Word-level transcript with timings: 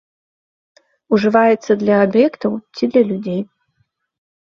Ужываецца 1.17 1.71
для 1.83 2.01
аб'ектаў 2.09 2.51
ці 2.75 2.83
для 2.93 3.01
людзей. 3.15 3.41